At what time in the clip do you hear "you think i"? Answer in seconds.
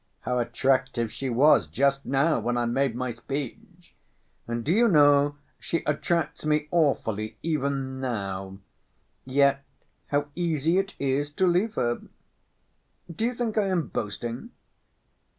13.25-13.67